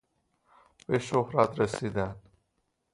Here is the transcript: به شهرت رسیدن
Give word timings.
به 0.87 0.99
شهرت 0.99 1.59
رسیدن 1.59 2.15